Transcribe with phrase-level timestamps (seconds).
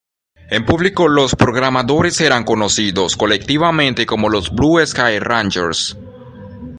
[0.49, 5.95] En público, los programadores eran conocidos colectivamente como los "Blue Sky Rangers".